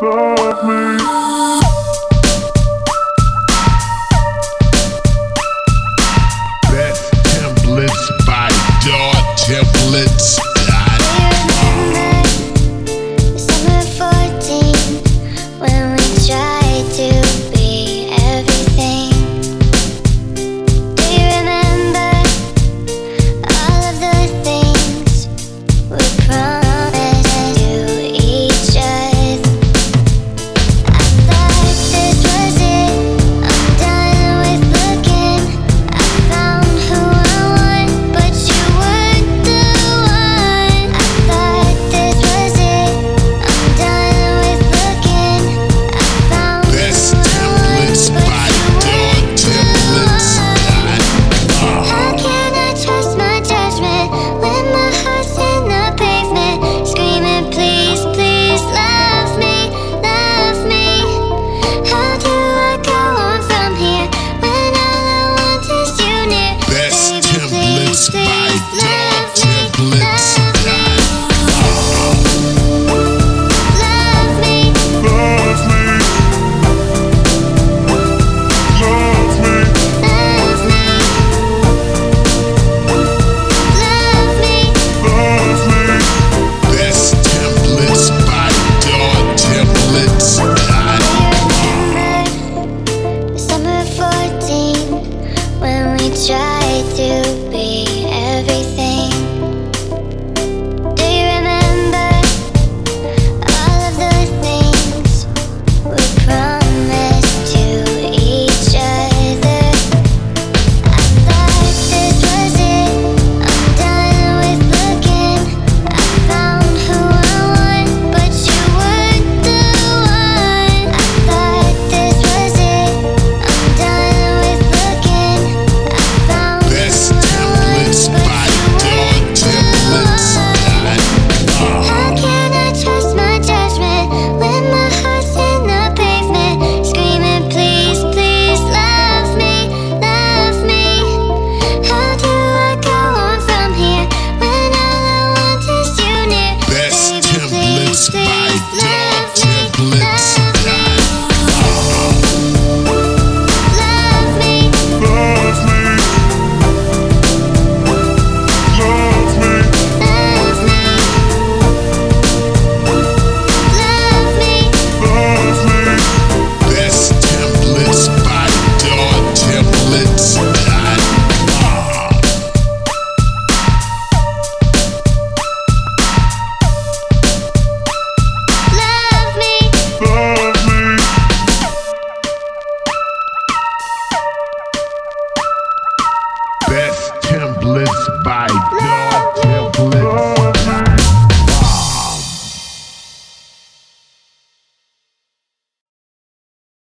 [0.00, 0.87] love me.